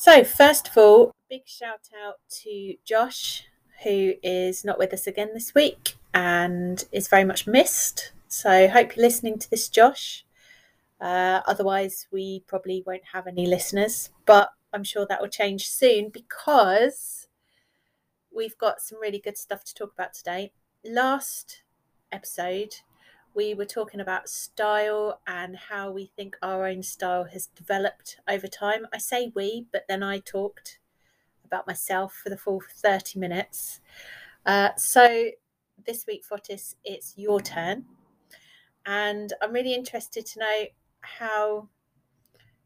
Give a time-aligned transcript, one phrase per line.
[0.00, 3.48] So, first of all, big shout out to Josh,
[3.82, 8.12] who is not with us again this week and is very much missed.
[8.28, 10.24] So, hope you're listening to this, Josh.
[11.00, 16.10] Uh, otherwise, we probably won't have any listeners, but I'm sure that will change soon
[16.10, 17.26] because
[18.32, 20.52] we've got some really good stuff to talk about today.
[20.84, 21.62] Last
[22.12, 22.72] episode,
[23.34, 28.46] we were talking about style and how we think our own style has developed over
[28.46, 28.86] time.
[28.92, 30.78] I say we, but then I talked
[31.44, 33.80] about myself for the full 30 minutes.
[34.44, 35.30] Uh, so
[35.86, 37.84] this week, Fotis, it's your turn.
[38.86, 40.64] And I'm really interested to know
[41.00, 41.68] how,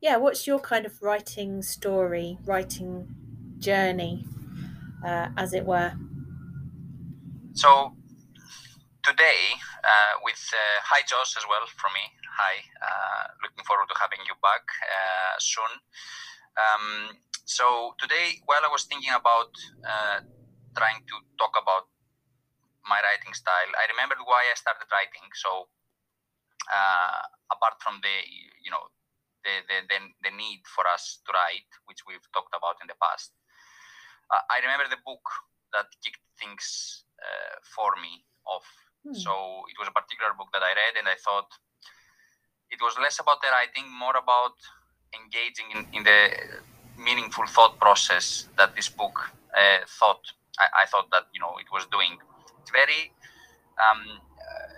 [0.01, 3.09] yeah, what's your kind of writing story, writing
[3.59, 4.25] journey,
[5.05, 5.93] uh, as it were?
[7.55, 7.95] So
[9.03, 9.35] today,
[9.83, 12.07] uh, with uh, hi Josh as well from me.
[12.39, 15.73] Hi, uh, looking forward to having you back uh, soon.
[16.55, 19.51] Um, so today, while I was thinking about
[19.83, 20.23] uh,
[20.79, 21.91] trying to talk about
[22.87, 25.27] my writing style, I remembered why I started writing.
[25.35, 25.67] So
[26.71, 28.17] uh, apart from the
[28.63, 28.87] you know
[29.43, 33.35] the, the, the, need for us to write, which we've talked about in the past,
[34.31, 35.27] I remember the book
[35.75, 37.03] that kicked things
[37.75, 38.67] for me off
[39.03, 39.15] Hmm.
[39.15, 39.33] So
[39.67, 41.51] it was a particular book that I read, and I thought
[42.71, 44.57] it was less about the writing, more about
[45.13, 46.19] engaging in, in the
[46.97, 49.19] meaningful thought process that this book
[49.53, 50.23] uh, thought.
[50.61, 52.17] I, I, thought that you know it was doing.
[52.63, 53.11] It's very.
[53.81, 54.73] Um, uh,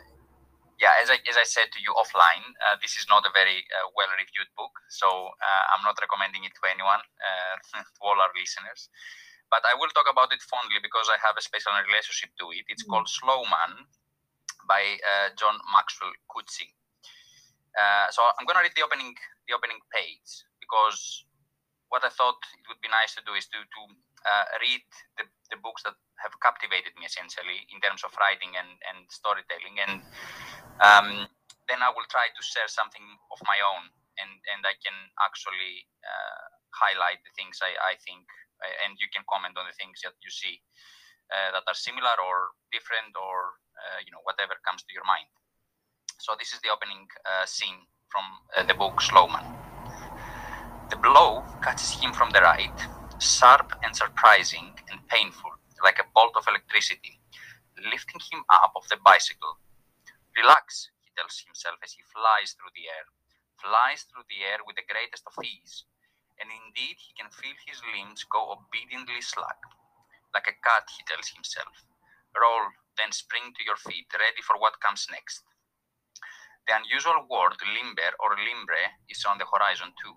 [0.81, 3.63] yeah, as I, as I said to you offline, uh, this is not a very
[3.71, 5.07] uh, well reviewed book, so
[5.39, 8.89] uh, I'm not recommending it to anyone, uh, to all our listeners.
[9.53, 12.67] But I will talk about it fondly because I have a special relationship to it.
[12.67, 12.91] It's mm.
[12.91, 13.87] called Slow Man
[14.69, 16.73] by uh, John Maxwell Coetzee.
[17.75, 19.15] Uh, so I'm going to read the opening
[19.51, 21.27] the opening page because
[21.91, 23.81] what I thought it would be nice to do is to to
[24.25, 24.83] uh, read
[25.21, 29.77] the, the books that have captivated me essentially in terms of writing and, and storytelling
[29.85, 30.01] and
[30.81, 31.29] um,
[31.69, 33.05] then I will try to share something
[33.35, 38.25] of my own and and I can actually uh, highlight the things I, I think
[38.87, 40.63] and you can comment on the things that you see
[41.31, 45.29] that are similar or different or uh, you know whatever comes to your mind.
[46.19, 48.25] So this is the opening uh, scene from
[48.57, 49.45] uh, the book Slow Man.
[50.91, 52.79] The blow catches him from the right,
[53.19, 55.51] sharp and surprising and painful,
[55.83, 57.19] like a bolt of electricity,
[57.81, 59.59] lifting him up off the bicycle.
[60.37, 63.07] Relax, he tells himself as he flies through the air,
[63.59, 65.85] flies through the air with the greatest of ease,
[66.39, 69.59] and indeed he can feel his limbs go obediently slack.
[70.35, 71.87] Like a cat, he tells himself.
[72.35, 75.47] Roll, then spring to your feet, ready for what comes next.
[76.67, 80.17] The unusual word limber or limbre is on the horizon too.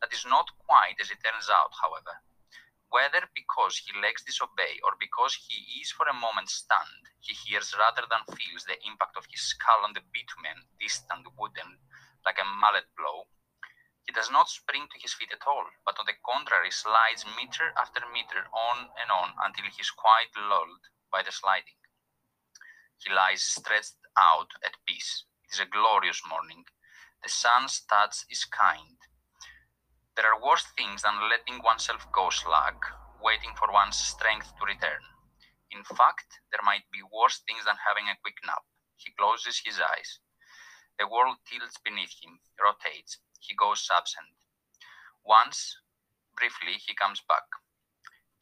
[0.00, 2.20] That is not quite as it turns out, however.
[2.90, 7.74] Whether because he legs disobey or because he is for a moment stunned, he hears
[7.74, 11.80] rather than feels the impact of his skull on the bitumen, distant, wooden,
[12.24, 13.26] like a mallet blow.
[14.14, 18.00] Does not spring to his feet at all, but on the contrary slides meter after
[18.12, 21.74] meter on and on until he is quite lulled by the sliding.
[22.98, 25.24] He lies stretched out at peace.
[25.42, 26.64] It is a glorious morning.
[27.24, 28.98] The sun's touch is kind.
[30.14, 32.78] There are worse things than letting oneself go slack,
[33.20, 35.02] waiting for one's strength to return.
[35.72, 38.62] In fact, there might be worse things than having a quick nap.
[38.96, 40.20] He closes his eyes.
[40.98, 43.18] The world tilts beneath him, rotates.
[43.46, 44.32] He goes absent.
[45.24, 45.76] Once,
[46.36, 47.44] briefly, he comes back.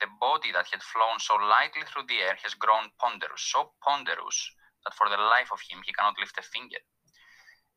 [0.01, 4.51] The body that had flown so lightly through the air has grown ponderous, so ponderous
[4.85, 6.83] that for the life of him he cannot lift a finger.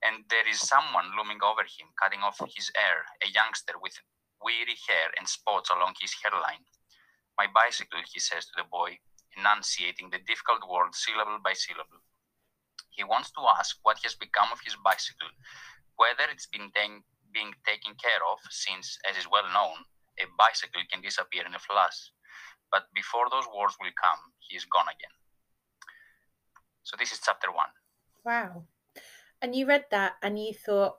[0.02, 4.02] And there is someone looming over him, cutting off his air, a youngster with
[4.42, 6.66] weary hair and spots along his hairline.
[7.38, 9.00] My bicycle, he says to the boy,
[9.38, 12.02] enunciating the difficult word syllable by syllable.
[12.90, 15.30] He wants to ask what has become of his bicycle,
[15.96, 17.04] whether it's been ten-
[17.36, 19.84] being taken care of, since, as is well known,
[20.18, 22.16] a bicycle can disappear in a flash
[22.72, 25.16] but before those words will come, he is gone again.
[26.84, 27.70] So this is chapter one.
[28.26, 28.64] Wow.
[29.42, 30.98] And you read that and you thought,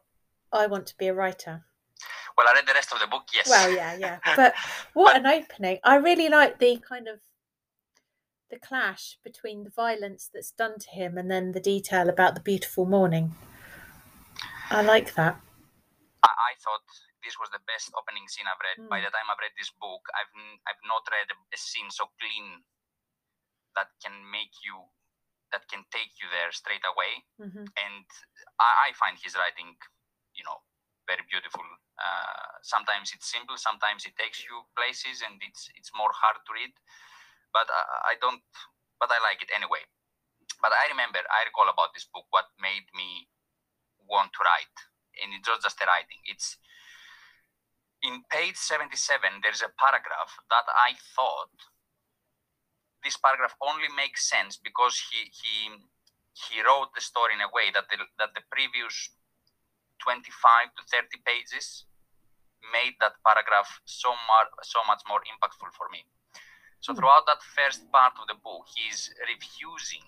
[0.53, 1.65] I want to be a writer.
[2.37, 3.49] Well, I read the rest of the book, yes.
[3.49, 4.19] Well, yeah, yeah.
[4.37, 4.55] But
[4.95, 5.79] what but, an opening.
[5.85, 7.21] I really like the kind of
[8.51, 12.41] the clash between the violence that's done to him and then the detail about the
[12.41, 13.35] beautiful morning.
[14.71, 15.41] I like that.
[16.25, 16.87] I, I thought
[17.25, 18.79] this was the best opening scene I've read.
[18.87, 18.91] Mm.
[18.93, 20.33] By the time I've read this book, I've
[20.69, 22.65] I've not read a, a scene so clean
[23.77, 24.89] that can make you
[25.53, 27.23] that can take you there straight away.
[27.39, 27.67] Mm-hmm.
[27.71, 28.07] And
[28.59, 29.79] I, I, find his writing,
[30.35, 30.59] you know,
[31.07, 31.63] very beautiful.
[31.95, 36.51] Uh, sometimes it's simple, sometimes it takes you places, and it's it's more hard to
[36.51, 36.75] read.
[37.55, 38.43] But I, I don't.
[38.99, 39.85] But I like it anyway.
[40.61, 43.29] But I remember, I recall about this book what made me
[44.09, 44.77] want to write,
[45.23, 46.21] and it's not just the writing.
[46.27, 46.57] It's
[48.03, 49.41] in page 77.
[49.43, 51.53] There's a paragraph that I thought
[53.07, 55.55] this paragraph only makes sense because he he
[56.35, 59.15] he wrote the story in a way that the, that the previous
[60.03, 61.87] 25 to 30 pages
[62.75, 66.03] made that paragraph so much so much more impactful for me
[66.83, 66.99] so hmm.
[66.99, 70.05] throughout that first part of the book he's refusing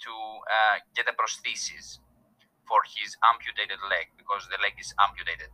[0.00, 0.12] to
[0.48, 2.00] uh, get a prosthesis
[2.70, 5.50] for his amputated leg because the leg is amputated.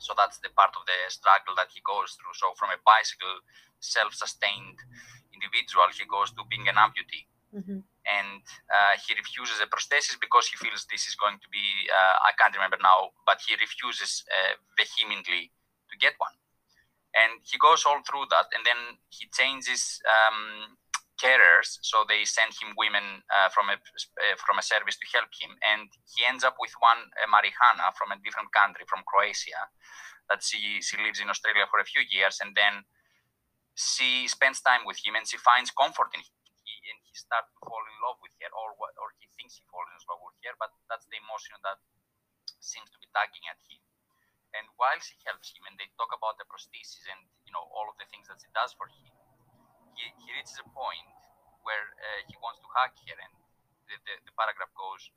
[0.00, 2.32] So that's the part of the struggle that he goes through.
[2.40, 3.44] So from a bicycle
[3.84, 4.80] self-sustained
[5.36, 7.28] individual he goes to being an amputee.
[7.52, 7.84] Mm-hmm.
[8.02, 8.42] And
[8.72, 11.62] uh, he refuses a prosthesis because he feels this is going to be
[11.92, 15.52] uh, I can't remember now, but he refuses uh, vehemently
[15.92, 16.34] to get one,
[17.12, 20.80] and he goes all through that, and then he changes um,
[21.22, 25.30] carers, so they send him women uh, from a uh, from a service to help
[25.30, 29.70] him, and he ends up with one uh, Marijana from a different country, from Croatia,
[30.26, 32.82] that she she lives in Australia for a few years, and then
[33.78, 36.36] she spends time with him and she finds comfort in him
[36.90, 39.86] and he starts to fall in love with her, or or he thinks he falls
[39.86, 41.78] in love with her, but that's the emotion that
[42.58, 43.82] seems to be tugging at him.
[44.52, 47.88] And while she helps him, and they talk about the prosthesis and you know all
[47.88, 49.14] of the things that she does for him,
[49.94, 51.08] he, he reaches a point
[51.62, 53.34] where uh, he wants to hug her, and
[53.88, 55.10] the, the, the paragraph goes,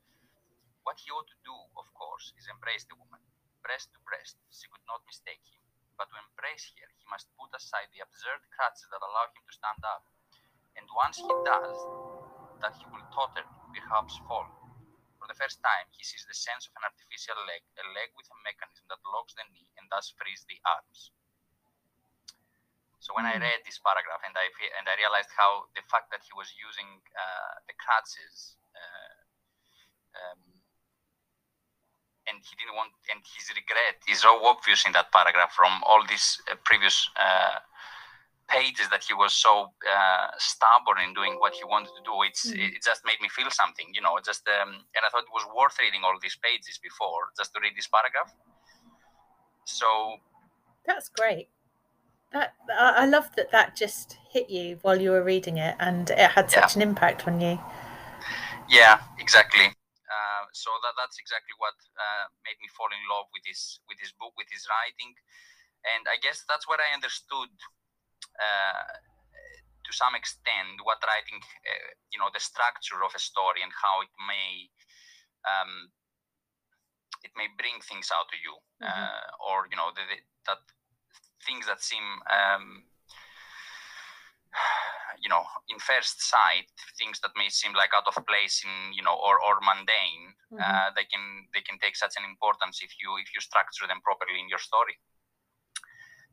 [0.83, 3.21] "What he ought to do, of course, is embrace the woman,
[3.63, 4.37] breast to breast.
[4.51, 5.61] She could not mistake him."
[5.97, 9.53] But to embrace her, he must put aside the absurd crutches that allow him to
[9.55, 10.03] stand up
[10.75, 11.87] and once he does,
[12.61, 14.47] that he will totter, perhaps fall.
[15.19, 18.27] For the first time, he sees the sense of an artificial leg, a leg with
[18.31, 21.11] a mechanism that locks the knee and thus frees the arms.
[22.99, 23.45] So when I hmm.
[23.45, 24.47] read this paragraph and I
[24.79, 29.15] and I realized how the fact that he was using uh, the crutches uh,
[30.17, 30.41] um,
[32.25, 36.01] and he didn't want and his regret is so obvious in that paragraph from all
[36.09, 37.61] these uh, previous uh,
[38.47, 42.13] pages that he was so uh, stubborn in doing what he wanted to do.
[42.25, 42.57] It's mm.
[42.57, 44.17] it just made me feel something, you know.
[44.23, 47.59] Just um, and I thought it was worth reading all these pages before just to
[47.61, 48.33] read this paragraph.
[49.65, 50.21] So
[50.85, 51.49] that's great.
[52.35, 56.35] That I love that that just hit you while you were reading it, and it
[56.35, 56.83] had such yeah.
[56.83, 57.55] an impact on you.
[58.67, 59.71] Yeah, exactly.
[59.71, 64.03] Uh, so that that's exactly what uh, made me fall in love with this with
[64.03, 65.15] this book, with his writing,
[65.95, 67.55] and I guess that's what I understood
[68.35, 68.83] uh,
[69.85, 74.03] to some extent what writing uh, you know the structure of a story and how
[74.03, 74.67] it may
[75.47, 75.87] um,
[77.23, 78.91] it may bring things out to you mm-hmm.
[78.91, 80.17] uh, or you know the, the,
[80.51, 80.59] that
[81.45, 82.83] things that seem um,
[85.23, 86.67] you know in first sight
[86.99, 90.59] things that may seem like out of place in you know or, or mundane mm-hmm.
[90.59, 94.01] uh, they can they can take such an importance if you if you structure them
[94.03, 94.97] properly in your story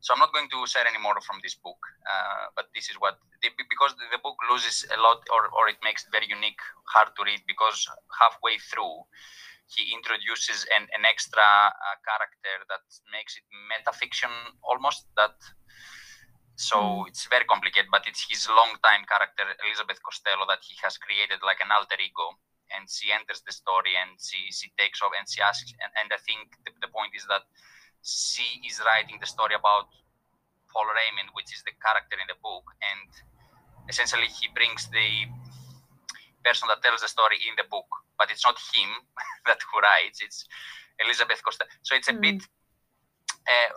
[0.03, 2.99] so I'm not going to share any more from this book, uh, but this is
[2.99, 6.59] what because the book loses a lot, or or it makes it very unique,
[6.91, 7.87] hard to read because
[8.19, 9.07] halfway through
[9.73, 14.31] he introduces an, an extra uh, character that makes it metafiction
[14.63, 15.35] almost that
[16.55, 17.07] so mm.
[17.09, 21.57] it's very complicated but it's his long-time character elizabeth costello that he has created like
[21.65, 22.37] an alter ego
[22.73, 26.13] and she enters the story and she, she takes off and she asks and, and
[26.13, 27.41] i think the, the point is that
[28.03, 29.87] she is writing the story about
[30.73, 33.07] Paul Rayment, which is the character in the book, and
[33.87, 35.29] essentially he brings the
[36.43, 38.89] person that tells the story in the book, but it's not him
[39.47, 40.45] that who writes; it's
[40.99, 41.69] Elizabeth Costello.
[41.83, 42.21] So it's a mm.
[42.21, 42.41] bit
[43.43, 43.69] uh,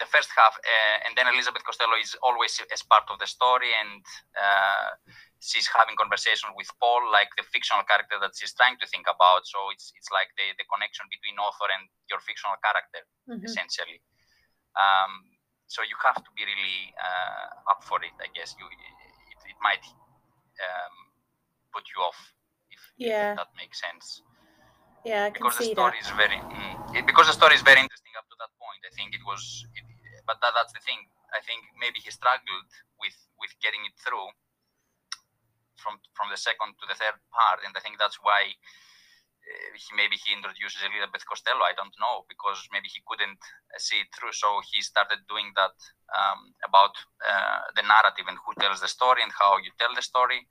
[0.00, 3.68] the first half, uh, and then Elizabeth Costello is always as part of the story,
[3.68, 4.00] and
[4.32, 4.96] uh,
[5.44, 9.44] she's having conversation with Paul, like the fictional character that she's trying to think about.
[9.44, 13.44] So it's it's like the, the connection between author and your fictional character, mm-hmm.
[13.44, 14.00] essentially.
[14.72, 15.36] Um,
[15.68, 18.16] so you have to be really uh, up for it.
[18.18, 19.84] I guess you it, it might
[20.64, 21.09] um,
[21.72, 22.18] put you off
[22.70, 23.32] if, yeah.
[23.32, 24.22] if that makes sense.
[25.04, 26.04] Yeah, because the story that.
[26.04, 28.84] is very mm, because the story is very interesting up to that point.
[28.84, 29.84] I think it was, it,
[30.28, 31.00] but that, that's the thing.
[31.32, 32.68] I think maybe he struggled
[33.00, 34.28] with with getting it through
[35.80, 39.88] from from the second to the third part, and I think that's why uh, he
[39.96, 41.64] maybe he introduces Elizabeth Costello.
[41.64, 45.48] I don't know because maybe he couldn't uh, see it through, so he started doing
[45.56, 45.76] that
[46.12, 46.92] um, about
[47.24, 50.44] uh, the narrative and who tells the story and how you tell the story.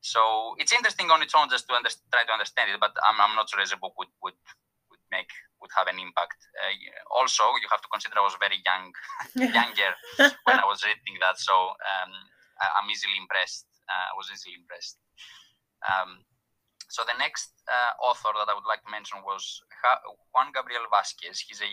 [0.00, 1.76] So it's interesting on its own just to
[2.12, 4.38] try to understand it, but I'm, I'm not sure as a book would would
[4.88, 5.28] would make
[5.60, 6.40] would have an impact.
[6.56, 6.72] Uh,
[7.12, 8.96] also, you have to consider I was very young,
[9.60, 9.92] younger
[10.48, 12.12] when I was reading that, so um,
[12.64, 13.68] I, am easily impressed.
[13.84, 14.96] Uh, I was easily impressed.
[15.84, 16.24] Um,
[16.88, 19.62] so the next uh, author that I would like to mention was
[20.34, 21.44] Juan Gabriel Vasquez.
[21.44, 21.70] He's a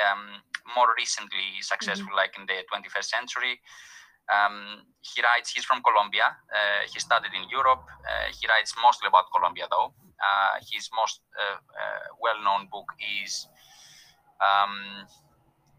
[0.00, 0.40] um,
[0.74, 2.22] more recently successful, mm-hmm.
[2.24, 3.60] like in the 21st century.
[4.32, 6.26] Um, he writes, he's from Colombia.
[6.50, 7.86] Uh, he studied in Europe.
[8.02, 9.94] Uh, he writes mostly about Colombia, though.
[10.16, 12.88] Uh, his most uh, uh, well known book
[13.22, 13.46] is
[14.40, 15.06] um,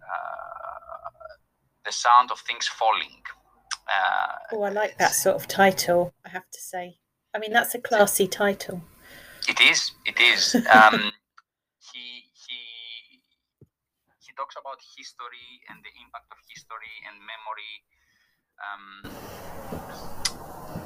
[0.01, 1.35] uh,
[1.85, 3.21] The Sound of Things Falling.
[4.53, 6.99] oh, I like that sort of title, I have to say.
[7.33, 8.81] I mean, that's a classy title.
[9.47, 9.91] It is.
[10.05, 10.55] It is.
[10.55, 11.11] Um,
[11.91, 12.59] he he
[14.19, 17.73] he talks about history and the impact of history and memory
[18.65, 19.11] um,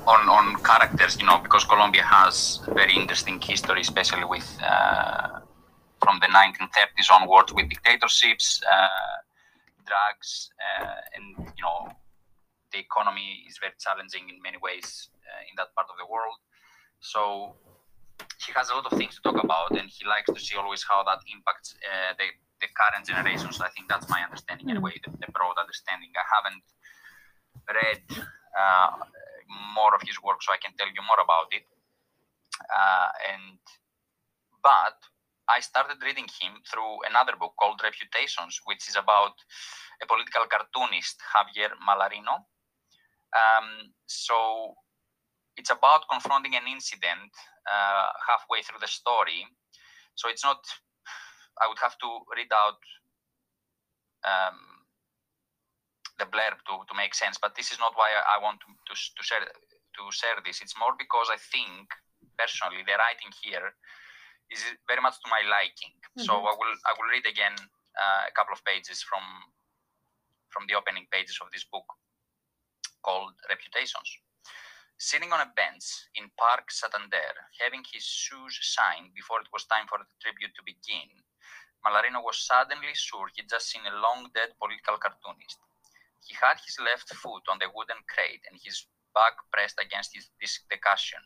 [0.07, 1.17] on on characters.
[1.19, 5.39] You know, because Colombia has very interesting history, especially with uh,
[6.03, 9.17] from the 1930s onwards with dictatorships, uh,
[9.85, 11.25] drugs, uh, and
[11.57, 11.91] you know
[12.71, 16.39] the economy is very challenging in many ways uh, in that part of the world.
[17.01, 17.55] So
[18.45, 20.83] he has a lot of things to talk about, and he likes to see always
[20.87, 22.27] how that impacts uh, the
[22.61, 23.59] the current generations.
[23.59, 26.09] I think that's my understanding anyway, the, the broad understanding.
[26.13, 26.63] I haven't
[27.69, 28.01] read
[28.57, 28.89] uh,
[29.75, 31.65] more of his work, so I can tell you more about it.
[32.61, 33.59] Uh, and
[34.63, 34.97] but
[35.49, 39.33] I started reading him through another book called Reputations, which is about
[40.01, 42.45] a political cartoonist, Javier Mallarino.
[43.33, 44.75] Um, so
[45.57, 47.31] it's about confronting an incident
[47.67, 49.45] uh, halfway through the story.
[50.15, 50.63] So it's not,
[51.61, 52.79] I would have to read out
[54.23, 54.57] um,
[56.19, 58.93] the blurb to, to make sense, but this is not why I, want to, to,
[58.93, 60.61] to, share, to share this.
[60.61, 61.87] It's more because I think,
[62.37, 63.73] personally, the writing here
[64.51, 65.95] is very much to my liking.
[65.95, 66.27] Mm-hmm.
[66.27, 69.23] So I will, I will read again uh, a couple of pages from,
[70.49, 71.87] from the opening pages of this book
[73.01, 74.09] called Reputations.
[75.01, 79.89] Sitting on a bench in Park Santander, having his shoes signed before it was time
[79.89, 81.09] for the tribute to begin,
[81.81, 85.57] Mallarino was suddenly sure he'd just seen a long dead political cartoonist.
[86.25, 90.29] He had his left foot on the wooden crate and his back pressed against his,
[90.69, 91.23] the cushion,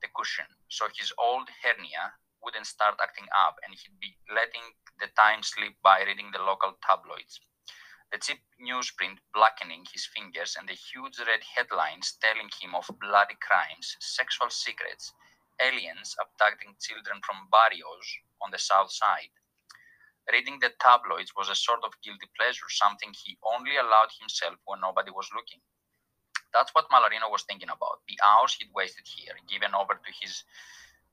[0.00, 5.08] the cushion, so his old hernia wouldn't start acting up and he'd be letting the
[5.08, 7.40] time slip by reading the local tabloids
[8.14, 13.34] the cheap newsprint blackening his fingers and the huge red headlines telling him of bloody
[13.42, 15.12] crimes, sexual secrets,
[15.60, 18.06] aliens abducting children from barrios
[18.40, 19.34] on the south side.
[20.32, 24.80] Reading the tabloids was a sort of guilty pleasure, something he only allowed himself when
[24.80, 25.60] nobody was looking.
[26.52, 30.44] That's what Mallarino was thinking about the hours he'd wasted here, given over to his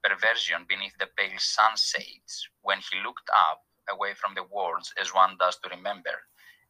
[0.03, 5.35] perversion beneath the pale sunshades, when he looked up away from the worlds as one
[5.39, 6.15] does to remember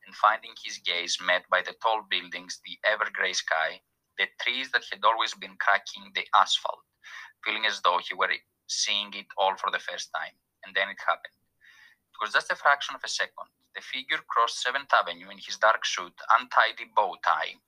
[0.06, 3.82] and finding his gaze met by the tall buildings, the ever gray sky,
[4.18, 6.82] the trees that had always been cracking the asphalt,
[7.44, 8.34] feeling as though he were
[8.68, 10.34] seeing it all for the first time.
[10.66, 11.41] And then it happened.
[12.30, 13.50] Just a fraction of a second.
[13.76, 17.60] The figure crossed Seventh Avenue in his dark suit, untidy bow tie,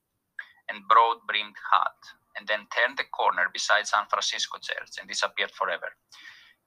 [0.70, 2.00] and broad brimmed hat,
[2.38, 5.98] and then turned the corner beside San Francisco Church and disappeared forever.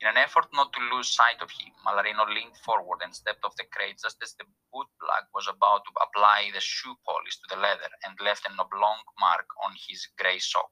[0.00, 3.56] In an effort not to lose sight of him, Mallarino leaned forward and stepped off
[3.56, 7.60] the crate just as the bootblack was about to apply the shoe polish to the
[7.60, 10.70] leather and left an oblong mark on his grey sock.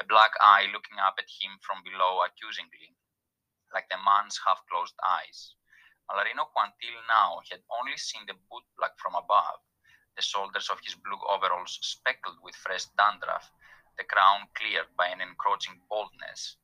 [0.00, 2.96] A black eye looking up at him from below accusingly,
[3.74, 5.57] like the man's half closed eyes.
[6.10, 9.60] Mallarino, who until now had only seen the bootblack from above,
[10.16, 13.52] the shoulders of his blue overalls speckled with fresh dandruff,
[13.98, 16.56] the crown cleared by an encroaching baldness,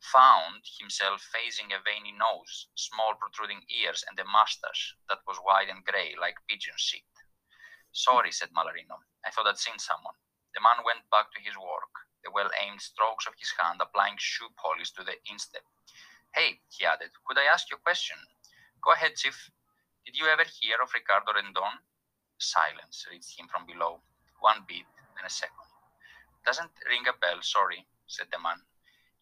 [0.00, 5.68] found himself facing a veiny nose, small protruding ears, and a mustache that was white
[5.68, 7.02] and grey like pigeon shit.
[7.92, 9.02] Sorry, said Mallarino.
[9.24, 10.14] I thought I'd seen someone.
[10.54, 11.90] The man went back to his work,
[12.22, 15.64] the well aimed strokes of his hand applying shoe polish to the instep.
[16.34, 18.18] Hey, he added, could I ask you a question?
[18.82, 19.50] Go ahead, Chief.
[20.06, 21.84] Did you ever hear of Ricardo Rendon?
[22.38, 24.00] Silence reached him from below.
[24.40, 25.68] One beat, then a second.
[26.46, 28.62] Doesn't ring a bell, sorry, said the man.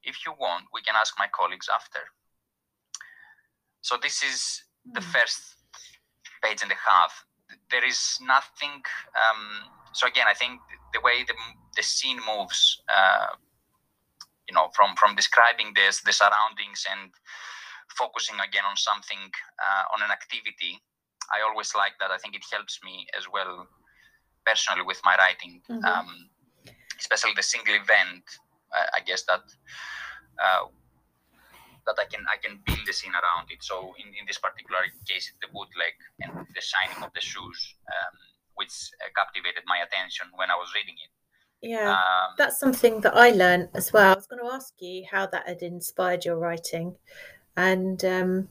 [0.05, 2.01] If you want, we can ask my colleagues after.
[3.81, 5.11] So this is the hmm.
[5.11, 5.41] first
[6.43, 7.25] page and a half.
[7.71, 8.83] There is nothing.
[9.15, 10.61] Um, so again, I think
[10.93, 11.35] the way the,
[11.75, 13.35] the scene moves, uh,
[14.49, 17.11] you know, from from describing this, the surroundings, and
[17.95, 20.83] focusing again on something, uh, on an activity.
[21.31, 22.11] I always like that.
[22.11, 23.67] I think it helps me as well,
[24.45, 25.63] personally, with my writing.
[25.71, 25.85] Mm-hmm.
[25.85, 26.31] Um,
[26.99, 28.25] especially the single event
[28.73, 29.45] I guess that
[30.39, 30.67] uh,
[31.87, 33.63] that I can I can build the scene around it.
[33.63, 37.75] So in, in this particular case, it's the bootblack and the shining of the shoes,
[37.89, 38.15] um,
[38.55, 41.13] which uh, captivated my attention when I was reading it.
[41.63, 44.13] Yeah, um, that's something that I learned as well.
[44.13, 46.97] I was going to ask you how that had inspired your writing,
[47.57, 48.49] and um,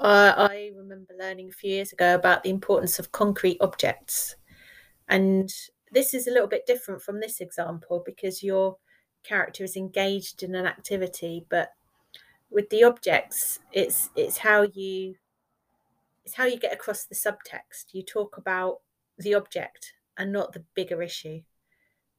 [0.00, 4.36] I, I remember learning a few years ago about the importance of concrete objects,
[5.08, 5.52] and
[5.92, 8.76] this is a little bit different from this example because your
[9.24, 11.70] character is engaged in an activity, but
[12.50, 15.14] with the objects, it's it's how you
[16.24, 17.92] it's how you get across the subtext.
[17.92, 18.80] You talk about
[19.18, 21.42] the object and not the bigger issue.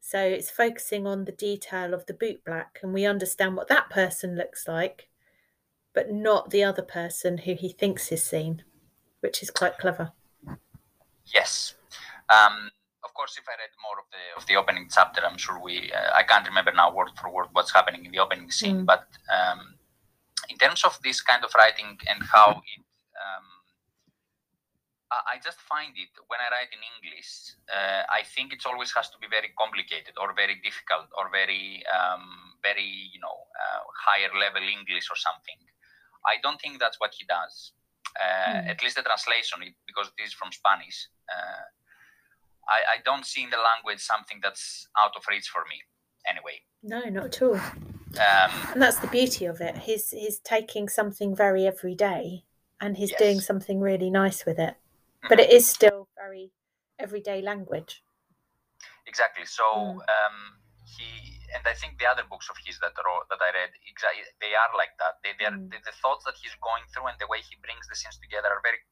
[0.01, 3.89] So it's focusing on the detail of the boot black, and we understand what that
[3.89, 5.08] person looks like,
[5.93, 8.63] but not the other person who he thinks is seen,
[9.21, 10.11] which is quite clever.
[11.33, 11.75] Yes.
[12.29, 12.69] Um,
[13.03, 15.91] of course, if I read more of the of the opening chapter, I'm sure we
[15.91, 18.85] uh, I can't remember now word for word what's happening in the opening scene, mm.
[18.85, 19.75] but um,
[20.49, 22.83] in terms of this kind of writing and how it
[23.19, 23.45] um,
[25.09, 29.09] I just find it when I write in English, uh, I think it always has
[29.09, 34.29] to be very complicated or very difficult or very, um, very, you know, uh, higher
[34.37, 35.57] level English or something.
[36.25, 37.73] I don't think that's what he does.
[38.19, 38.69] Uh, mm.
[38.69, 41.07] At least the translation, because it is from Spanish.
[41.29, 41.63] Uh,
[42.67, 45.81] I, I don't see in the language something that's out of reach for me.
[46.27, 46.61] Anyway.
[46.83, 47.55] No, not at all.
[47.55, 49.77] Um, and that's the beauty of it.
[49.77, 52.43] He's he's taking something very everyday,
[52.81, 53.19] and he's yes.
[53.19, 54.75] doing something really nice with it
[55.27, 56.51] but it is still very
[56.99, 58.03] everyday language.
[59.07, 59.45] Exactly.
[59.45, 59.95] So mm.
[59.95, 60.58] um, he and I
[61.79, 64.93] think the other books of his that are, that I read exactly they are like
[64.99, 65.23] that.
[65.23, 65.71] They, they are mm.
[65.71, 68.51] the, the, thoughts that he's going through and the way he brings the scenes together
[68.51, 68.83] are very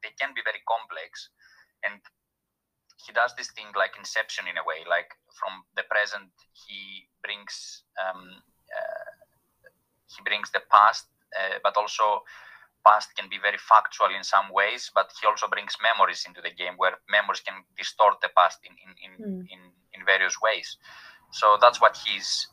[0.00, 1.28] they can be very complex,
[1.84, 2.00] and
[3.04, 4.84] he does this thing like Inception in a way.
[4.88, 8.40] Like from the present, he brings um,
[8.72, 9.10] uh,
[10.08, 12.24] he brings the past, uh, but also
[12.84, 16.50] past can be very factual in some ways, but he also brings memories into the
[16.50, 19.40] game where memories can distort the past in in, in, mm.
[19.52, 19.60] in,
[19.92, 20.78] in, various ways.
[21.32, 22.48] So that's what he's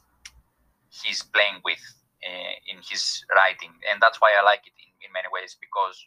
[0.90, 1.82] he's playing with
[2.26, 5.98] uh, in his writing, and that's why I like it in, in many ways because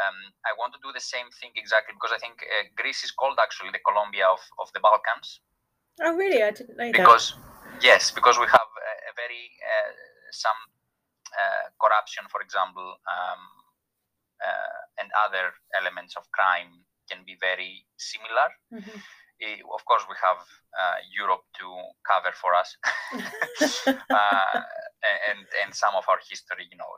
[0.00, 3.10] um, I want to do the same thing exactly because I think uh, Greece is
[3.10, 5.40] called actually the Colombia of, of the Balkans.
[6.00, 6.42] Oh, really?
[6.42, 7.76] I didn't know because, that.
[7.76, 9.92] Because yes, because we have a, a very uh,
[10.32, 10.60] some
[11.32, 13.42] uh, corruption, for example, um,
[14.40, 18.48] uh, and other elements of crime can be very similar.
[18.72, 18.98] Mm-hmm.
[19.42, 21.66] It, of course, we have uh, Europe to
[22.06, 22.78] cover for us,
[25.30, 26.70] and and some of our history.
[26.70, 26.90] You know,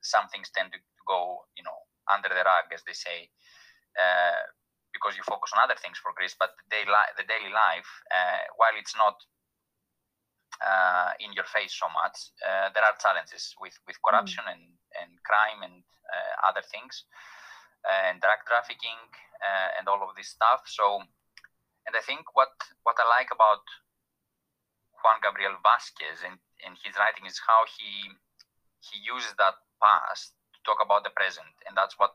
[0.00, 3.30] some things tend to go, you know, under the rug, as they say
[4.92, 6.36] because you focus on other things for Greece.
[6.38, 9.16] But the daily, the daily life, uh, while it's not
[10.62, 12.30] uh, in your face so much.
[12.38, 14.54] Uh, there are challenges with, with corruption mm.
[14.54, 14.64] and,
[15.00, 17.08] and crime and uh, other things,
[17.82, 19.00] and drug trafficking
[19.74, 20.62] and all of this stuff.
[20.70, 21.02] So,
[21.86, 23.64] and I think what, what I like about
[25.02, 28.14] Juan Gabriel Vasquez and, and his writing is how he
[28.82, 32.14] he uses that past to talk about the present, and that's what.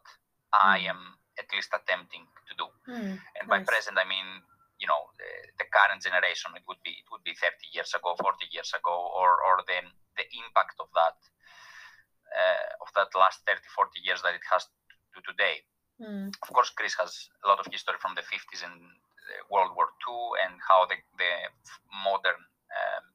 [0.54, 2.68] I am at least attempting to do.
[2.88, 3.52] Mm, and nice.
[3.52, 4.42] by present, I mean
[4.80, 8.14] you know the, the, current generation it would be it would be 30 years ago
[8.14, 11.18] 40 years ago or or then the impact of that
[12.30, 14.70] uh, of that last 30 40 years that it has
[15.18, 15.66] to today
[15.98, 16.30] mm.
[16.30, 18.78] of course Greece has a lot of history from the 50s and
[19.50, 21.32] world war ii and how the, the
[22.04, 22.42] modern
[22.80, 23.06] um,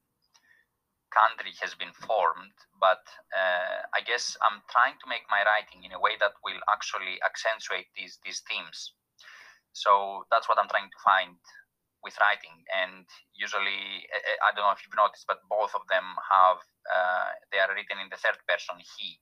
[1.13, 3.05] country has been formed but
[3.37, 7.21] uh, i guess i'm trying to make my writing in a way that will actually
[7.21, 8.93] accentuate these these themes
[9.73, 11.37] so that's what I'm trying to find
[12.05, 12.65] with writing.
[12.69, 14.05] And usually,
[14.45, 17.99] I don't know if you've noticed, but both of them have uh, they are written
[18.01, 19.17] in the third person he.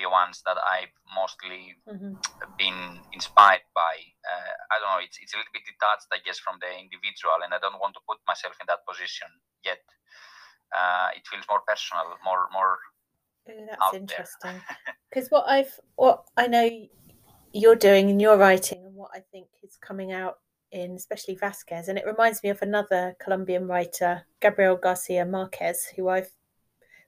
[0.00, 2.16] The ones that I've mostly mm-hmm.
[2.56, 3.94] been inspired by.
[4.24, 5.04] Uh, I don't know.
[5.04, 7.94] It's it's a little bit detached, I guess, from the individual, and I don't want
[7.94, 9.28] to put myself in that position
[9.64, 9.84] yet.
[10.72, 12.78] Uh, it feels more personal, more more.
[13.44, 14.56] that's interesting.
[15.10, 16.70] Because what I've what I know
[17.52, 20.38] you're doing in your writing and what I think is coming out
[20.72, 21.88] in especially Vasquez.
[21.88, 26.30] And it reminds me of another Colombian writer, Gabriel Garcia Marquez, who I've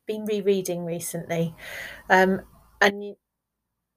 [0.07, 1.55] been rereading recently.
[2.11, 2.42] Um,
[2.86, 3.16] and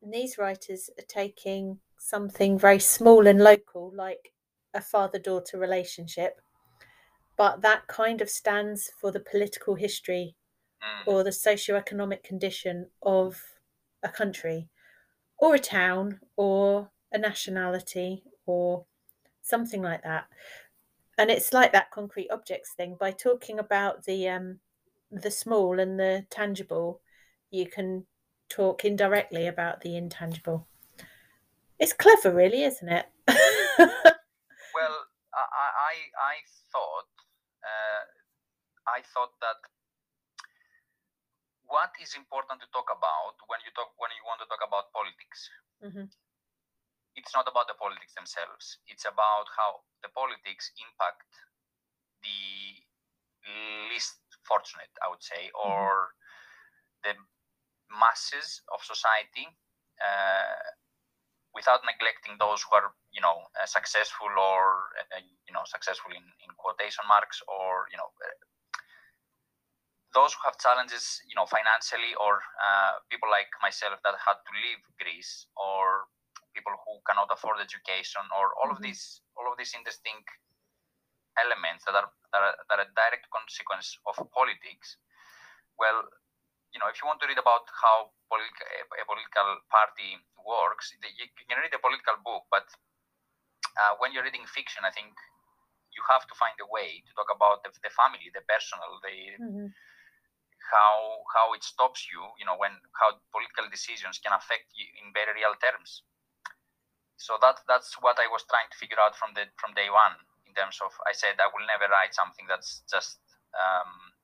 [0.02, 4.34] these writers are taking something very small and local, like
[4.74, 6.42] a father daughter relationship,
[7.38, 10.36] but that kind of stands for the political history
[10.84, 11.08] mm.
[11.12, 13.42] or the socio-economic condition of
[14.04, 14.70] a country
[15.38, 18.86] or a town or a nationality or
[19.42, 20.26] something like that.
[21.18, 22.98] And it's like that concrete objects thing.
[23.00, 24.60] By talking about the um
[25.12, 27.02] the small and the tangible
[27.52, 28.06] you can
[28.50, 30.68] talk indirectly about the intangible.
[31.80, 33.06] It's clever, really, isn't it?
[33.28, 34.96] well,
[35.36, 36.36] I I, I
[36.72, 37.12] thought
[37.64, 38.04] uh,
[38.88, 39.60] I thought that
[41.68, 44.94] what is important to talk about when you talk when you want to talk about
[44.96, 45.50] politics.
[45.84, 46.08] Mm-hmm.
[47.16, 48.80] It's not about the politics themselves.
[48.92, 51.32] It's about how the politics impact
[52.24, 52.84] the
[53.92, 55.72] least fortunate, I would say, mm-hmm.
[55.72, 57.04] or mm-hmm.
[57.04, 57.14] the
[57.90, 59.48] masses of society
[60.02, 60.66] uh,
[61.56, 66.26] without neglecting those who are you know uh, successful or uh, you know successful in,
[66.44, 68.36] in quotation marks or you know uh,
[70.12, 74.54] those who have challenges you know financially or uh, people like myself that had to
[74.60, 76.12] leave greece or
[76.52, 78.80] people who cannot afford education or all mm-hmm.
[78.80, 80.20] of these all of these interesting
[81.40, 85.00] elements that are, that are that are a direct consequence of politics
[85.80, 86.04] well
[86.76, 88.68] you know, if you want to read about how politi-
[89.00, 92.68] a political party works, you can read a political book, but
[93.80, 95.16] uh, when you're reading fiction, I think
[95.96, 99.16] you have to find a way to talk about the, the family, the personal, the
[99.40, 99.68] mm-hmm.
[100.68, 102.20] how how it stops you.
[102.36, 106.04] You know, when how political decisions can affect you in very real terms.
[107.16, 110.20] So that that's what I was trying to figure out from the from day one.
[110.44, 113.20] In terms of, I said I will never write something that's just
[113.56, 114.16] um,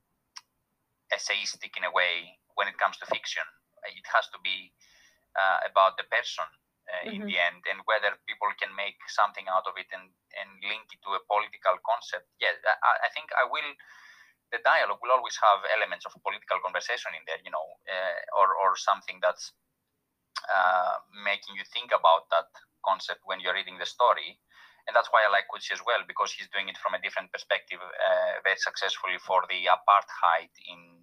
[1.12, 3.44] essayistic in a way when it comes to fiction.
[3.88, 4.70] It has to be
[5.34, 6.46] uh, about the person
[6.86, 7.14] uh, mm-hmm.
[7.14, 10.86] in the end and whether people can make something out of it and, and link
[10.92, 12.28] it to a political concept.
[12.38, 13.72] Yeah, I, I think I will.
[14.52, 18.52] The dialogue will always have elements of political conversation in there, you know, uh, or
[18.52, 19.56] or something that's
[20.44, 22.52] uh, making you think about that
[22.84, 24.36] concept when you're reading the story.
[24.86, 27.30] And that's why I like Coetzee as well because he's doing it from a different
[27.30, 31.01] perspective, uh, very successfully for the apartheid in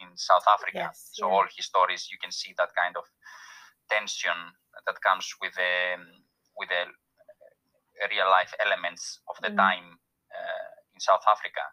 [0.00, 0.90] in South Africa.
[0.90, 1.34] Yes, so yeah.
[1.34, 3.04] all his stories, you can see that kind of
[3.90, 4.36] tension
[4.86, 5.96] that comes with the
[6.56, 6.84] with the
[8.10, 9.56] real life elements of the mm.
[9.56, 9.98] time
[10.30, 11.64] uh, in South Africa.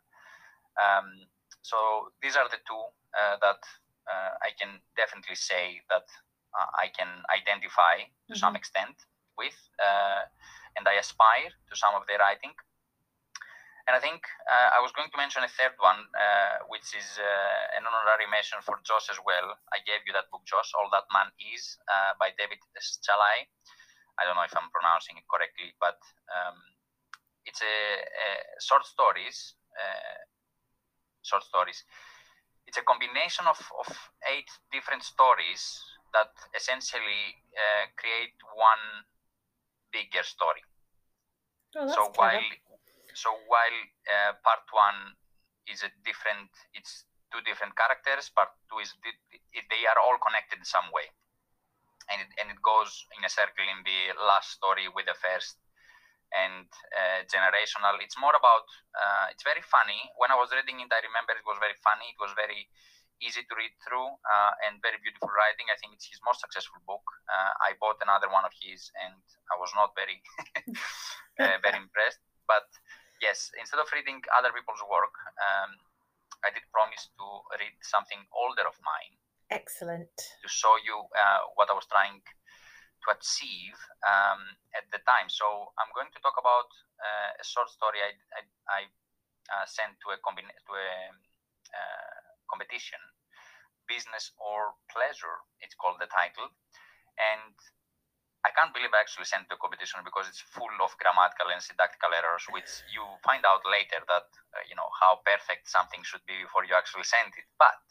[0.77, 1.29] Um,
[1.61, 2.83] so these are the two
[3.13, 3.61] uh, that
[4.05, 6.05] uh, I can definitely say that
[6.53, 8.38] uh, I can identify to mm-hmm.
[8.38, 8.95] some extent
[9.38, 10.29] with, uh,
[10.77, 12.53] and I aspire to some of their writing.
[13.85, 17.05] And I think uh, I was going to mention a third one, uh, which is
[17.21, 19.53] uh, an honorary mention for Josh as well.
[19.69, 23.45] I gave you that book, Josh, All That Man Is, uh, by David Szalay.
[24.17, 26.01] I don't know if I'm pronouncing it correctly, but
[26.33, 26.57] um,
[27.45, 29.53] it's a, a, short stories.
[29.77, 30.17] Uh,
[31.21, 31.85] short stories.
[32.65, 33.89] It's a combination of, of
[34.33, 35.61] eight different stories
[36.17, 39.05] that essentially uh, create one
[39.93, 40.65] bigger story.
[41.77, 42.41] Oh, so while
[43.15, 45.15] so while uh, part one
[45.71, 48.30] is a different, it's two different characters.
[48.30, 51.08] Part two is they are all connected in some way,
[52.12, 55.58] and it, and it goes in a circle in the last story with the first
[56.34, 57.95] and uh, generational.
[58.04, 58.67] It's more about.
[58.91, 59.99] Uh, it's very funny.
[60.19, 62.12] When I was reading it, I remember it was very funny.
[62.12, 62.67] It was very
[63.23, 65.71] easy to read through uh, and very beautiful writing.
[65.71, 67.04] I think it's his most successful book.
[67.32, 69.15] Uh, I bought another one of his, and
[69.51, 70.19] I was not very
[71.39, 72.19] uh, very impressed.
[72.45, 72.67] But
[73.35, 75.11] yes, instead of reading other people's work,
[75.43, 75.75] um,
[76.47, 77.25] I did promise to
[77.59, 79.19] read something older of mine.
[79.51, 80.15] Excellent.
[80.15, 83.75] To show you uh, what I was trying to achieve
[84.07, 84.39] um,
[84.71, 85.27] at the time.
[85.27, 86.71] So I'm going to talk about
[87.03, 88.81] uh, a short story I, I, I
[89.51, 90.91] uh, sent to a, combina- to a
[91.75, 92.17] uh,
[92.47, 93.03] competition,
[93.85, 96.49] Business or Pleasure, it's called the title.
[97.19, 97.53] And
[98.45, 102.13] I can't believe I actually sent the competition because it's full of grammatical and syntactical
[102.13, 106.38] errors, which you find out later that uh, you know how perfect something should be
[106.45, 107.49] before you actually send it.
[107.58, 107.81] But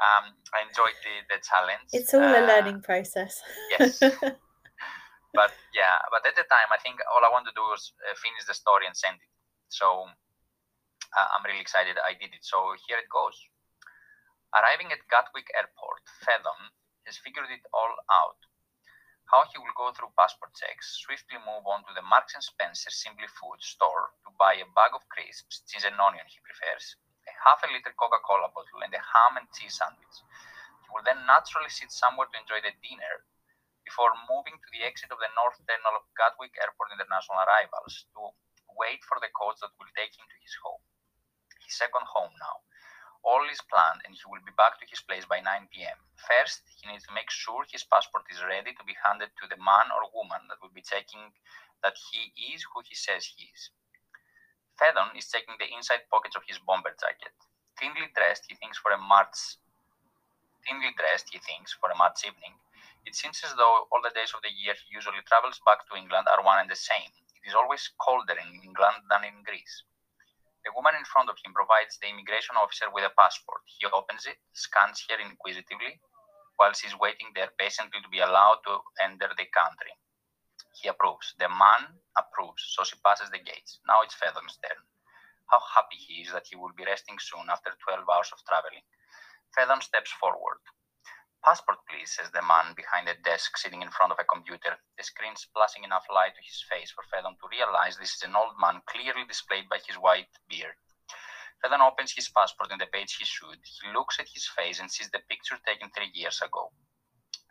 [0.00, 1.92] um, I enjoyed the, the challenge.
[1.92, 3.44] It's all uh, a learning process.
[3.76, 4.00] yes.
[5.38, 8.16] but yeah, but at the time, I think all I wanted to do was uh,
[8.16, 9.32] finish the story and send it.
[9.68, 10.08] So
[11.12, 12.40] uh, I'm really excited I did it.
[12.40, 13.36] So here it goes.
[14.56, 16.72] Arriving at Gatwick Airport, Fedon
[17.04, 18.40] has figured it all out
[19.28, 22.88] how he will go through passport checks, swiftly move on to the Marks and Spencer
[22.88, 26.96] Simply Food store to buy a bag of crisps, cheese and onion he prefers,
[27.28, 30.16] a half a liter Coca-Cola bottle, and a ham and cheese sandwich.
[30.80, 33.28] He will then naturally sit somewhere to enjoy the dinner
[33.84, 38.32] before moving to the exit of the north terminal of Gatwick Airport International Arrivals to
[38.80, 40.80] wait for the coach that will take him to his home.
[41.60, 42.64] His second home now
[43.24, 45.98] all is planned and he will be back to his place by 9 p.m.
[46.16, 49.60] First, he needs to make sure his passport is ready to be handed to the
[49.60, 51.32] man or woman that will be checking
[51.82, 53.70] that he is who he says he is.
[54.78, 57.34] Fedon is checking the inside pockets of his bomber jacket.
[57.78, 59.58] Thinly dressed, he thinks for a march
[60.68, 62.54] cleanly dressed, he thinks, for a match evening.
[63.06, 65.96] It seems as though all the days of the year he usually travels back to
[65.96, 67.10] England are one and the same.
[67.40, 69.82] It is always colder in England than in Greece.
[70.68, 73.62] The woman in front of him provides the immigration officer with a passport.
[73.64, 75.98] He opens it, scans her inquisitively,
[76.56, 79.96] while she's waiting there patiently to be allowed to enter the country.
[80.76, 81.32] He approves.
[81.38, 83.80] The man approves, so she passes the gates.
[83.88, 84.76] Now it's Fedon's turn.
[85.48, 88.84] How happy he is that he will be resting soon after 12 hours of traveling.
[89.56, 90.60] Fedon steps forward.
[91.44, 95.04] Passport, please, says the man behind the desk sitting in front of a computer, the
[95.04, 98.58] screen splashing enough light to his face for Fedon to realize this is an old
[98.58, 100.74] man clearly displayed by his white beard.
[101.62, 103.58] Fedon opens his passport in the page he should.
[103.62, 106.72] He looks at his face and sees the picture taken three years ago.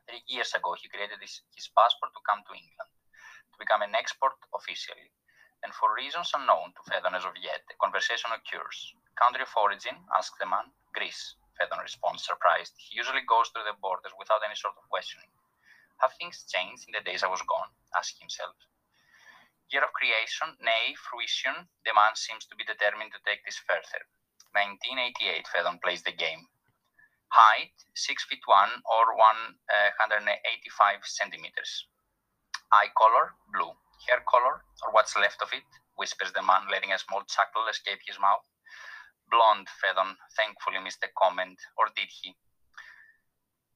[0.08, 2.92] Three years ago, he created his, his passport to come to England,
[3.52, 5.12] to become an export officially.
[5.64, 8.94] And for reasons unknown to Fedon as of yet, a conversation occurs.
[9.16, 10.72] Country of origin, asks the man.
[10.94, 11.36] Greece.
[11.58, 12.74] Fedon responds, surprised.
[12.78, 15.30] He usually goes through the borders without any sort of questioning.
[16.00, 17.74] Have things changed in the days I was gone?
[17.98, 18.54] asks himself.
[19.70, 24.06] Year of creation, nay, fruition, the man seems to be determined to take this further.
[24.54, 26.48] 1988, Fedon plays the game.
[27.30, 31.88] Height, 6 feet 1 or 185 uh, centimeters.
[32.72, 33.74] Eye color, blue.
[34.08, 35.66] Hair color, or what's left of it,
[35.98, 38.46] whispers the man, letting a small chuckle escape his mouth
[39.30, 42.36] blonde, Fedon thankfully missed the comment, or did he?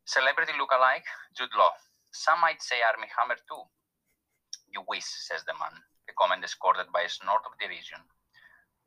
[0.06, 1.72] Celebrity look-alike, Jude Law.
[2.12, 3.64] Some might say Armie Hammer too.
[4.72, 5.76] You wish, says the man,
[6.08, 8.00] the comment escorted by a snort of derision.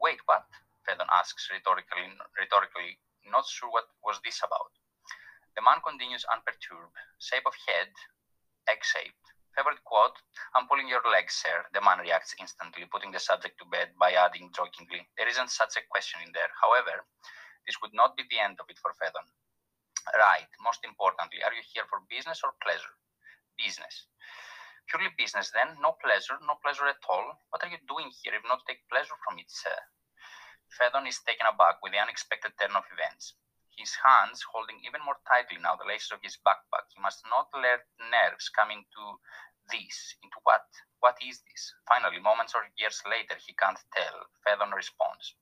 [0.00, 0.44] Wait, what?
[0.85, 4.72] Fedon asks rhetorically, rhetorically, not sure what was this about.
[5.57, 7.92] The man continues unperturbed, shape of head,
[8.68, 10.19] egg-shaped, Favorite quote?
[10.57, 11.64] I'm pulling your leg, sir.
[11.73, 15.77] The man reacts instantly, putting the subject to bed by adding jokingly, There isn't such
[15.77, 16.51] a question in there.
[16.61, 17.07] However,
[17.67, 19.31] this would not be the end of it for Fedon.
[20.19, 22.99] Right, most importantly, are you here for business or pleasure?
[23.57, 24.07] Business.
[24.90, 27.38] Purely business then, no pleasure, no pleasure at all.
[27.51, 29.79] What are you doing here if not take pleasure from it, sir?
[30.67, 33.35] Fedon is taken aback with the unexpected turn of events
[33.77, 36.87] his hands holding even more tightly now the laces of his backpack.
[36.95, 39.19] He must not let nerves come into
[39.70, 40.16] this.
[40.22, 40.64] Into what?
[41.00, 41.62] What is this?
[41.88, 44.16] Finally, moments or years later, he can't tell.
[44.44, 45.37] Fedon responds.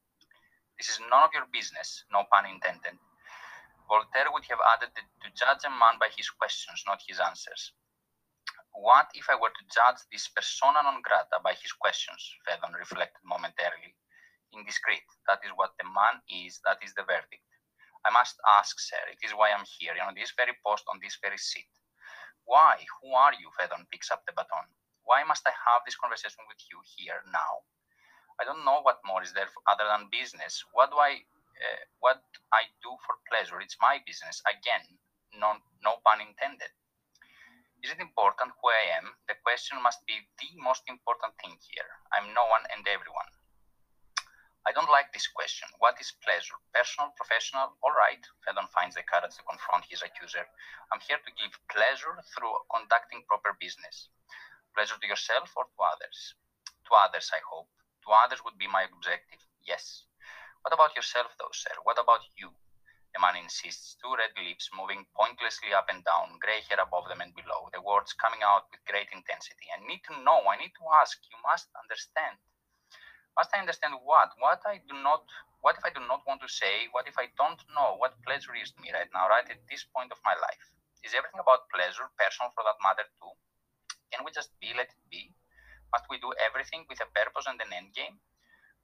[0.78, 2.98] This is none of your business, no pun intended.
[3.86, 7.72] Voltaire would have added that to judge a man by his questions, not his answers.
[8.72, 12.18] What if I were to judge this persona non grata by his questions?
[12.46, 13.94] Fedon reflected momentarily.
[14.52, 15.04] Indiscreet.
[15.28, 17.44] That is what the man is, that is the verdict.
[18.04, 21.18] I must ask, sir, it is why I'm here, on this very post, on this
[21.22, 21.70] very seat.
[22.44, 22.84] Why?
[23.00, 23.50] Who are you?
[23.58, 24.66] Fedon picks up the baton.
[25.04, 27.66] Why must I have this conversation with you here now?
[28.40, 30.64] I don't know what more is there other than business.
[30.72, 33.60] What do I, uh, what I do for pleasure?
[33.60, 34.42] It's my business.
[34.46, 34.98] Again,
[35.38, 36.70] no, no pun intended.
[37.82, 39.10] Is it important who I am?
[39.26, 41.90] The question must be the most important thing here.
[42.14, 43.26] I'm no one and everyone.
[44.62, 45.66] I don't like this question.
[45.82, 46.54] What is pleasure?
[46.70, 47.74] Personal, professional?
[47.82, 48.22] All right.
[48.46, 50.46] Fedon finds the courage to confront his accuser.
[50.94, 54.08] I'm here to give pleasure through conducting proper business.
[54.74, 56.38] Pleasure to yourself or to others?
[56.86, 57.66] To others, I hope.
[58.06, 59.42] To others would be my objective.
[59.66, 60.06] Yes.
[60.62, 61.74] What about yourself, though, sir?
[61.82, 62.54] What about you?
[63.14, 67.20] The man insists, two red lips moving pointlessly up and down, gray hair above them
[67.20, 69.68] and below, the words coming out with great intensity.
[69.68, 72.38] I need to know, I need to ask, you must understand.
[73.36, 74.30] Must I understand what?
[74.38, 75.24] What I do not
[75.62, 76.90] what if I do not want to say?
[76.90, 79.86] What if I don't know what pleasure is to me right now, right at this
[79.94, 80.66] point of my life?
[81.06, 83.30] Is everything about pleasure, personal for that matter too?
[84.10, 85.30] Can we just be, let it be?
[85.94, 88.18] Must we do everything with a purpose and an end game?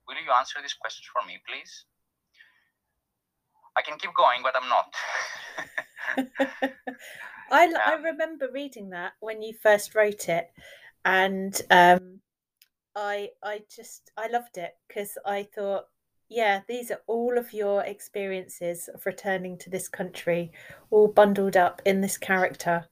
[0.06, 1.84] Will you answer these questions for me, please?
[3.76, 4.88] I can keep going, but I'm not.
[7.50, 10.50] I, um, I remember reading that when you first wrote it,
[11.04, 12.20] and um,
[12.98, 15.84] I I just I loved it because I thought,
[16.28, 20.50] yeah, these are all of your experiences of returning to this country,
[20.90, 22.86] all bundled up in this character,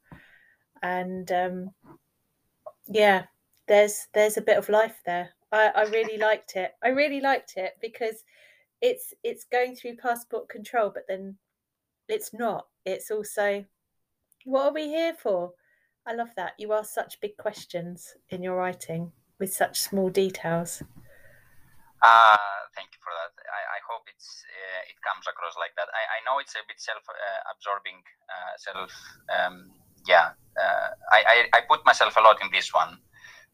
[0.81, 1.71] and um,
[2.87, 3.25] yeah,
[3.67, 5.31] there's there's a bit of life there.
[5.51, 6.73] I, I really liked it.
[6.85, 8.23] I really liked it because
[8.81, 11.37] it's it's going through passport control, but then
[12.09, 12.69] it's not.
[12.85, 13.65] It's also
[14.45, 15.55] what are we here for?
[16.07, 16.53] I love that.
[16.59, 20.83] You ask such big questions in your writing with such small details.
[22.03, 23.33] Uh, thank you for that.
[23.49, 25.89] I, I hope it's uh, it comes across like that.
[25.91, 28.93] I, I know it's a bit self-absorbing, uh, self.
[29.33, 29.73] Um,
[30.07, 33.01] yeah, uh, I, I, I put myself a lot in this one,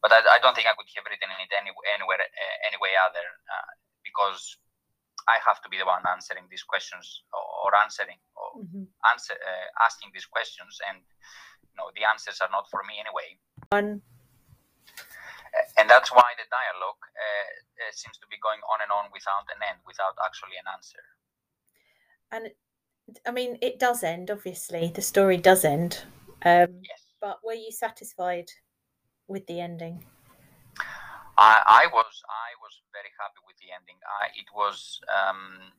[0.03, 2.93] but I, I don't think I could have written it any, anywhere uh, any way
[2.99, 3.71] other uh,
[4.05, 4.59] because
[5.25, 8.85] I have to be the one answering these questions or, or answering or mm-hmm.
[9.07, 10.99] answer uh, asking these questions, and
[11.71, 13.39] you know the answers are not for me anyway.
[13.71, 14.03] One.
[15.93, 17.49] That's why the dialogue uh,
[17.85, 21.05] uh, seems to be going on and on without an end, without actually an answer.
[22.33, 22.49] And
[23.29, 24.33] I mean, it does end.
[24.33, 26.01] Obviously, the story does end.
[26.41, 27.05] Um, yes.
[27.21, 28.49] But were you satisfied
[29.29, 30.03] with the ending?
[31.37, 34.01] I, I was I was very happy with the ending.
[34.05, 35.73] I, it was um,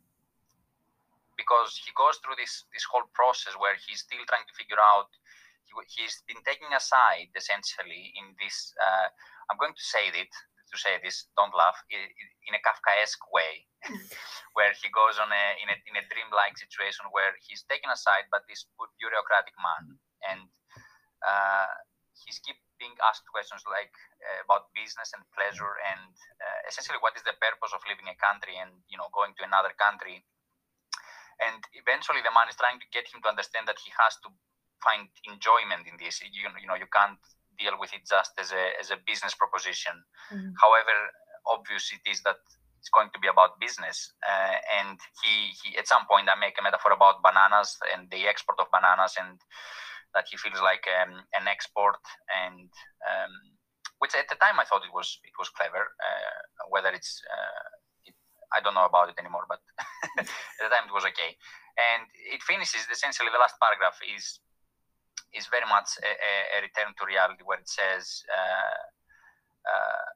[1.35, 5.11] because he goes through this this whole process where he's still trying to figure out.
[5.91, 8.71] He, has been taking aside essentially in this.
[8.79, 9.11] Uh,
[9.51, 10.33] I'm going to say it
[10.73, 11.31] to say this.
[11.37, 11.79] Don't laugh.
[11.91, 13.67] In a Kafkaesque way,
[14.57, 18.27] where he goes on a in a in a dreamlike situation where he's taken aside,
[18.33, 18.67] by this
[19.01, 19.99] bureaucratic man
[20.31, 20.49] and.
[21.25, 21.73] Uh,
[22.23, 23.91] he's keep being asked questions like
[24.23, 28.17] uh, about business and pleasure and uh, essentially what is the purpose of leaving a
[28.19, 30.23] country and you know going to another country
[31.43, 34.31] and eventually the man is trying to get him to understand that he has to
[34.83, 37.21] find enjoyment in this you, you know you can't
[37.59, 39.95] deal with it just as a, as a business proposition
[40.33, 40.53] mm-hmm.
[40.61, 40.97] however
[41.47, 42.41] obvious it is that
[42.79, 46.57] it's going to be about business uh, and he, he at some point i make
[46.59, 49.41] a metaphor about bananas and the export of bananas and
[50.13, 51.99] that he feels like um, an export
[52.31, 52.71] and
[53.09, 53.35] um,
[53.99, 57.69] which at the time i thought it was it was clever uh, whether it's uh,
[58.55, 59.59] I don't know about it anymore, but
[60.23, 61.35] at the time it was okay.
[61.75, 64.39] And it finishes essentially the last paragraph is
[65.35, 66.11] is very much a,
[66.57, 68.83] a return to reality where it says uh,
[69.67, 70.09] uh,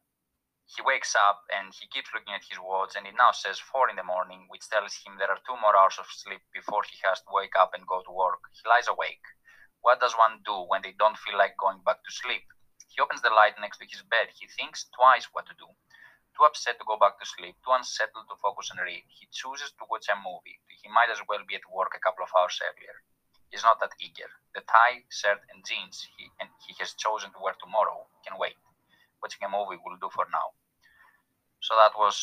[0.64, 3.88] he wakes up and he keeps looking at his watch and it now says four
[3.88, 7.00] in the morning, which tells him there are two more hours of sleep before he
[7.02, 8.40] has to wake up and go to work.
[8.52, 9.24] He lies awake.
[9.80, 12.44] What does one do when they don't feel like going back to sleep?
[12.92, 14.28] He opens the light next to his bed.
[14.36, 15.72] He thinks twice what to do
[16.38, 19.02] too upset to go back to sleep, too unsettled to focus and read.
[19.10, 20.62] He chooses to watch a movie.
[20.70, 23.02] He might as well be at work a couple of hours earlier.
[23.50, 24.28] He's not that eager.
[24.54, 28.56] The tie, shirt, and jeans he and he has chosen to wear tomorrow can wait.
[29.22, 30.52] Watching a movie will do for now.
[31.60, 32.14] So that was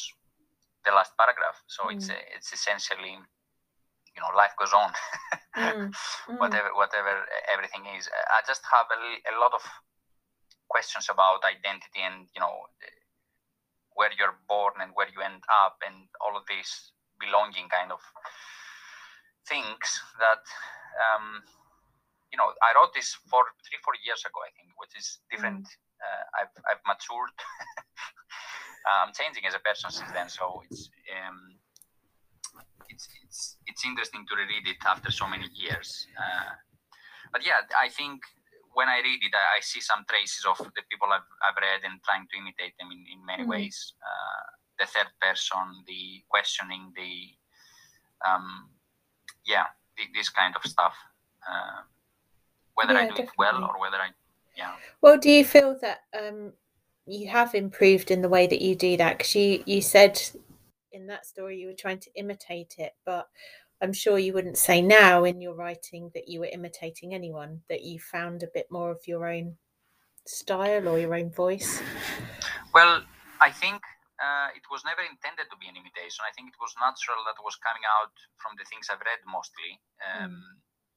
[0.86, 1.58] the last paragraph.
[1.68, 1.96] So mm.
[1.98, 4.92] it's it's essentially, you know, life goes on.
[5.58, 5.92] mm.
[6.26, 6.42] Mm.
[6.42, 8.10] Whatever whatever everything is.
[8.10, 9.62] I just have a, a lot of
[10.68, 12.66] questions about identity and you know
[13.94, 18.02] where you're born and where you end up and all of this belonging kind of
[19.48, 19.88] things
[20.20, 20.44] that
[21.02, 21.42] um,
[22.32, 25.64] you know i wrote this for three four years ago i think which is different
[25.64, 26.04] mm.
[26.04, 27.34] uh, I've, I've matured
[29.06, 31.58] i'm changing as a person since then so it's um,
[32.90, 36.54] it's it's it's interesting to reread it after so many years uh,
[37.32, 38.22] but yeah i think
[38.76, 41.88] when I read it, I, I, see some traces of the people I've, I've read
[41.88, 43.56] and trying to imitate them in, in many mm-hmm.
[43.56, 43.96] ways.
[44.04, 44.44] Uh,
[44.80, 47.32] the third person, the questioning, the
[48.28, 48.75] um,
[49.46, 49.66] yeah,
[50.14, 50.96] this kind of stuff.
[51.48, 51.82] Uh,
[52.74, 53.26] whether yeah, I do definitely.
[53.26, 54.10] it well or whether I
[54.58, 54.72] yeah.
[55.02, 56.54] Well, do you feel that um,
[57.06, 59.18] you have improved in the way that you do that?
[59.18, 60.22] Because you you said
[60.92, 63.28] in that story you were trying to imitate it, but
[63.82, 67.84] I'm sure you wouldn't say now in your writing that you were imitating anyone, that
[67.84, 69.58] you found a bit more of your own
[70.26, 71.82] style or your own voice?
[72.74, 73.04] Well,
[73.42, 73.82] I think
[74.20, 76.24] uh, it was never intended to be an imitation.
[76.24, 79.80] I think it was natural that was coming out from the things I've read mostly.
[80.04, 80.54] Um, mm.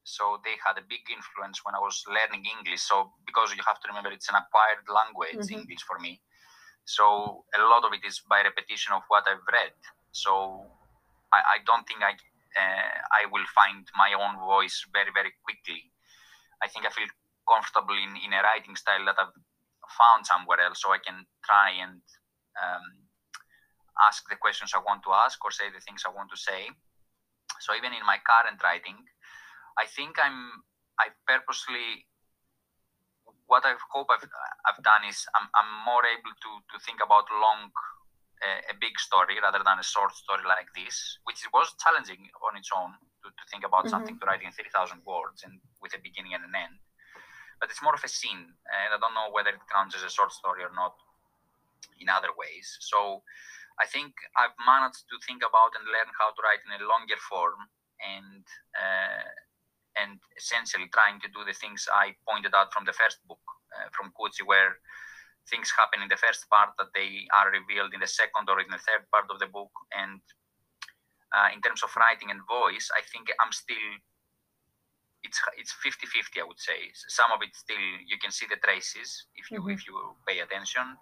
[0.07, 2.81] So they had a big influence when I was learning English.
[2.81, 5.67] So because you have to remember, it's an acquired language, mm-hmm.
[5.67, 6.23] English for me.
[6.87, 9.75] So a lot of it is by repetition of what I've read.
[10.15, 10.65] So
[11.29, 12.17] I, I don't think I
[12.57, 15.85] uh, I will find my own voice very, very quickly.
[16.63, 17.07] I think I feel
[17.45, 19.37] comfortable in, in a writing style that I've
[19.93, 22.01] found somewhere else, so I can try and
[22.57, 22.98] um,
[24.07, 26.69] ask the questions I want to ask or say the things I want to say.
[27.59, 28.97] So even in my current writing,
[29.77, 30.63] I think I'm
[30.99, 32.05] I purposely
[33.47, 34.27] what I hope I've,
[34.69, 37.73] I've done is I'm, I'm more able to to think about long
[38.39, 42.55] a, a, big story rather than a short story like this, which was challenging on
[42.55, 43.99] its own to, to think about mm-hmm.
[43.99, 46.79] something to write in 3,000 words and with a beginning and an end.
[47.59, 50.11] But it's more of a scene, and I don't know whether it counts as a
[50.11, 50.95] short story or not
[51.99, 52.79] in other ways.
[52.79, 53.27] So
[53.79, 57.15] I think I've managed to think about and learn how to write in a longer
[57.31, 57.59] form
[58.03, 58.43] and
[58.75, 59.31] uh,
[59.97, 63.41] and essentially trying to do the things I pointed out from the first book,
[63.75, 64.79] uh, from Coetzee, where
[65.49, 68.69] things happen in the first part that they are revealed in the second or in
[68.69, 69.73] the third part of the book.
[69.91, 70.21] And
[71.33, 73.89] uh, in terms of writing and voice, I think I'm still
[75.23, 77.75] it's it's 50-50 i would say some of it still
[78.07, 79.75] you can see the traces if you mm-hmm.
[79.75, 80.95] if you pay attention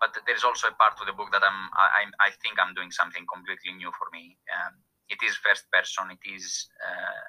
[0.00, 2.74] but there is also a part of the book that i'm i, I think i'm
[2.74, 4.78] doing something completely new for me um,
[5.08, 7.28] it is first person it is uh,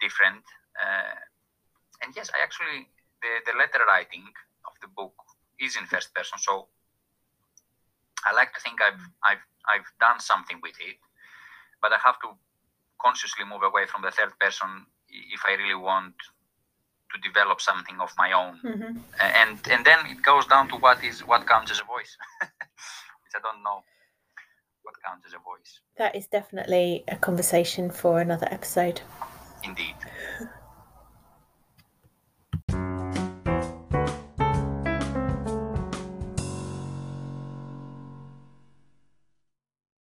[0.00, 0.44] different.
[0.76, 1.16] Uh,
[2.02, 2.88] and yes, I actually
[3.22, 4.24] the, the letter writing
[4.66, 5.14] of the book
[5.60, 6.68] is in first person, so
[8.26, 11.00] I like to think I've I've I've done something with it,
[11.80, 12.36] but I have to
[13.00, 16.14] consciously move away from the third person if I really want
[17.16, 18.60] to develop something of my own.
[18.64, 18.98] Mm-hmm.
[19.20, 23.34] And and then it goes down to what is what counts as a voice, which
[23.34, 23.82] I don't know
[24.82, 25.80] what counts as a voice.
[25.98, 29.00] That is definitely a conversation for another episode.
[29.64, 29.96] Indeed.